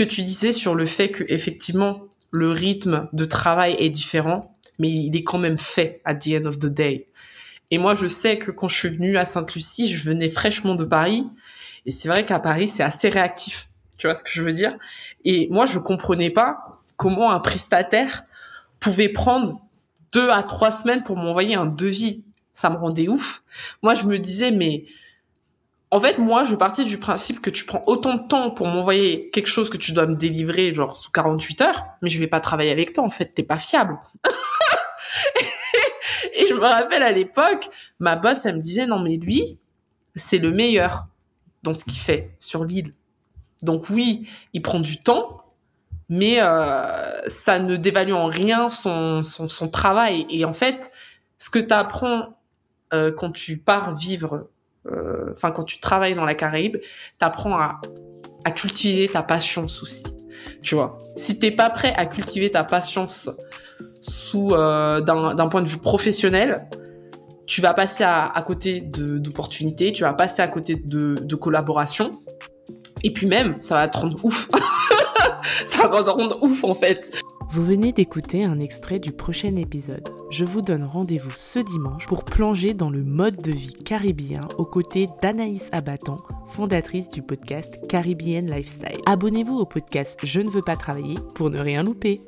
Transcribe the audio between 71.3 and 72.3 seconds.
collaboration,